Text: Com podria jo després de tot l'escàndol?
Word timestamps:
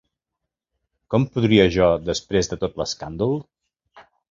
Com 1.15 1.27
podria 1.35 1.67
jo 1.77 1.91
després 2.09 2.51
de 2.55 2.61
tot 2.65 2.83
l'escàndol? 2.83 3.39